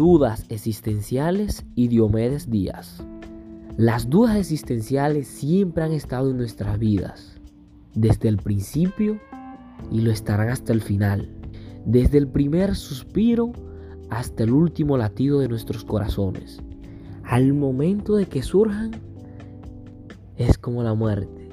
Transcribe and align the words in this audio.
dudas 0.00 0.46
existenciales 0.48 1.66
y 1.74 1.88
Diomedes 1.88 2.48
Díaz. 2.48 3.04
Las 3.76 4.08
dudas 4.08 4.34
existenciales 4.38 5.28
siempre 5.28 5.84
han 5.84 5.92
estado 5.92 6.30
en 6.30 6.38
nuestras 6.38 6.78
vidas, 6.78 7.38
desde 7.94 8.30
el 8.30 8.38
principio 8.38 9.20
y 9.92 10.00
lo 10.00 10.10
estarán 10.10 10.48
hasta 10.48 10.72
el 10.72 10.80
final, 10.80 11.28
desde 11.84 12.16
el 12.16 12.28
primer 12.28 12.76
suspiro 12.76 13.52
hasta 14.08 14.44
el 14.44 14.52
último 14.52 14.96
latido 14.96 15.38
de 15.38 15.48
nuestros 15.48 15.84
corazones. 15.84 16.62
Al 17.22 17.52
momento 17.52 18.16
de 18.16 18.24
que 18.24 18.40
surjan, 18.40 18.92
es 20.38 20.56
como 20.56 20.82
la 20.82 20.94
muerte, 20.94 21.50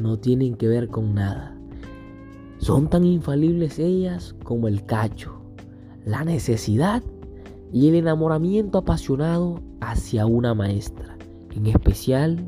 no 0.00 0.20
tienen 0.20 0.54
que 0.54 0.68
ver 0.68 0.86
con 0.86 1.14
nada. 1.14 1.58
Son 2.58 2.88
tan 2.88 3.02
infalibles 3.02 3.80
ellas 3.80 4.36
como 4.44 4.68
el 4.68 4.86
cacho, 4.86 5.42
la 6.04 6.22
necesidad 6.22 7.02
y 7.72 7.88
el 7.88 7.94
enamoramiento 7.96 8.78
apasionado 8.78 9.60
hacia 9.80 10.26
una 10.26 10.54
maestra 10.54 11.16
en 11.54 11.66
especial 11.66 12.44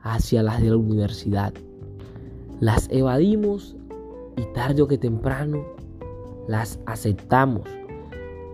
hacia 0.00 0.42
las 0.42 0.60
de 0.62 0.70
la 0.70 0.76
universidad. 0.76 1.52
Las 2.60 2.88
evadimos 2.90 3.76
y 4.36 4.42
tarde 4.54 4.82
o 4.82 4.88
que 4.88 4.98
temprano 4.98 5.64
las 6.48 6.80
aceptamos 6.86 7.68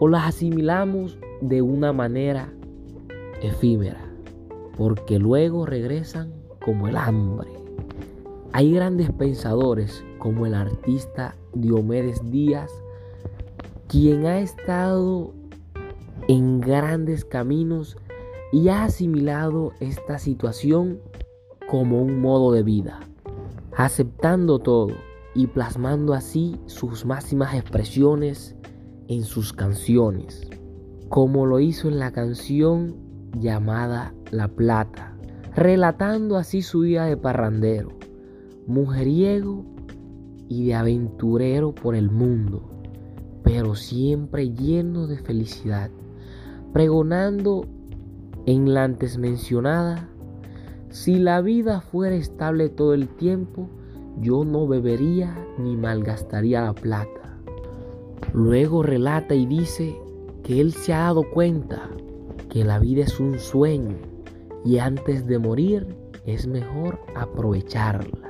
o 0.00 0.08
las 0.08 0.26
asimilamos 0.26 1.18
de 1.40 1.62
una 1.62 1.92
manera 1.92 2.52
efímera, 3.42 4.00
porque 4.76 5.18
luego 5.18 5.66
regresan 5.66 6.32
como 6.64 6.88
el 6.88 6.96
hambre. 6.96 7.50
Hay 8.52 8.72
grandes 8.72 9.10
pensadores 9.12 10.04
como 10.18 10.46
el 10.46 10.54
artista 10.54 11.36
Diomedes 11.54 12.30
Díaz, 12.30 12.70
quien 13.88 14.26
ha 14.26 14.40
estado 14.40 15.34
en 16.28 16.60
grandes 16.60 17.24
caminos 17.24 17.96
y 18.52 18.68
ha 18.68 18.84
asimilado 18.84 19.72
esta 19.80 20.18
situación 20.18 21.00
como 21.68 22.00
un 22.00 22.20
modo 22.20 22.52
de 22.52 22.62
vida, 22.62 23.00
aceptando 23.76 24.58
todo 24.58 24.94
y 25.34 25.48
plasmando 25.48 26.14
así 26.14 26.60
sus 26.66 27.04
máximas 27.04 27.54
expresiones 27.54 28.54
en 29.08 29.24
sus 29.24 29.52
canciones, 29.52 30.48
como 31.08 31.46
lo 31.46 31.60
hizo 31.60 31.88
en 31.88 31.98
la 31.98 32.12
canción 32.12 32.96
llamada 33.38 34.14
La 34.30 34.48
Plata, 34.48 35.16
relatando 35.54 36.36
así 36.36 36.62
su 36.62 36.80
vida 36.80 37.06
de 37.06 37.16
parrandero, 37.16 37.90
mujeriego 38.66 39.64
y 40.48 40.66
de 40.66 40.74
aventurero 40.74 41.74
por 41.74 41.94
el 41.96 42.10
mundo, 42.10 42.70
pero 43.42 43.74
siempre 43.74 44.50
lleno 44.50 45.06
de 45.06 45.18
felicidad, 45.18 45.90
pregonando 46.74 47.68
en 48.46 48.74
la 48.74 48.82
antes 48.82 49.16
mencionada, 49.16 50.08
si 50.90 51.20
la 51.20 51.40
vida 51.40 51.80
fuera 51.80 52.16
estable 52.16 52.68
todo 52.68 52.94
el 52.94 53.08
tiempo, 53.08 53.70
yo 54.20 54.44
no 54.44 54.66
bebería 54.66 55.38
ni 55.56 55.76
malgastaría 55.76 56.62
la 56.62 56.72
plata. 56.72 57.38
Luego 58.32 58.82
relata 58.82 59.36
y 59.36 59.46
dice 59.46 59.96
que 60.42 60.60
él 60.60 60.72
se 60.72 60.92
ha 60.92 61.04
dado 61.04 61.22
cuenta 61.30 61.88
que 62.50 62.64
la 62.64 62.80
vida 62.80 63.04
es 63.04 63.20
un 63.20 63.38
sueño 63.38 63.96
y 64.64 64.78
antes 64.78 65.28
de 65.28 65.38
morir 65.38 65.96
es 66.26 66.48
mejor 66.48 66.98
aprovecharla. 67.14 68.23